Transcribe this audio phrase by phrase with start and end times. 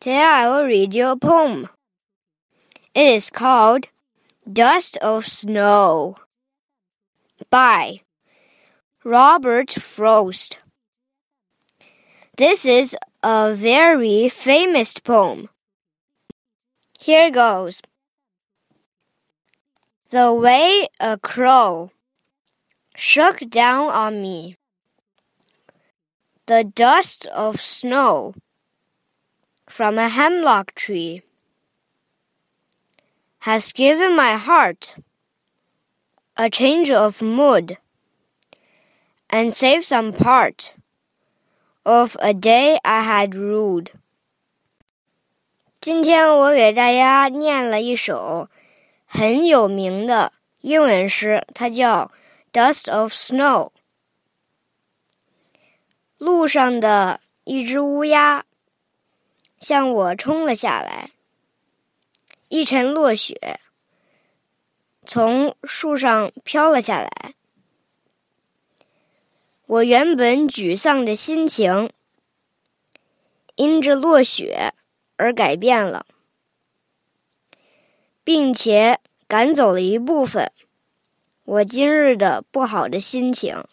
[0.00, 1.68] Today I will read you a poem.
[2.94, 3.88] It is called
[4.50, 6.16] Dust of Snow
[7.48, 8.00] by
[9.02, 10.58] Robert Frost.
[12.36, 15.48] This is a very famous poem.
[17.00, 17.80] Here goes.
[20.10, 21.92] The way a crow
[22.96, 24.56] shook down on me,
[26.46, 28.34] the dust of snow
[29.67, 31.21] from a hemlock tree
[33.39, 34.95] has given my heart
[36.35, 37.77] a change of mood
[39.29, 40.73] and saved some part
[41.85, 43.91] of a day I had ruled.
[45.79, 48.49] 今天我给大家念了一首
[49.05, 52.11] 很有名的英文诗，它叫《
[52.53, 53.67] Dust of Snow》。
[56.17, 58.43] 路上的一只乌鸦
[59.64, 61.12] 向我冲了下来，
[62.50, 63.60] 一尘落雪
[65.06, 67.34] 从树上飘了下来。
[69.64, 71.88] 我原本沮丧的心情，
[73.54, 74.74] 因着落雪
[75.16, 76.04] 而改变了，
[78.22, 80.52] 并且赶走了一部分
[81.44, 83.64] 我今日的不好的心情。